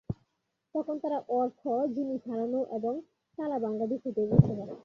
তখন 0.75 0.95
তারা 0.99 1.19
অর্থ, 1.31 1.61
জিনিস 1.95 2.21
হারানো 2.29 2.61
এবং 2.71 2.93
তালা 3.39 3.57
ভাঙার 3.59 3.87
বিষয়টি 3.87 4.21
বুঝতে 4.21 4.53
পারেন। 4.53 4.77